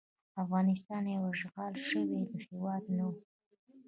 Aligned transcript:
افغانستان 0.43 1.03
یو 1.13 1.23
اشغال 1.33 1.73
شوی 1.87 2.21
هیواد 2.43 2.83
نه 2.97 3.03
وو. 3.09 3.13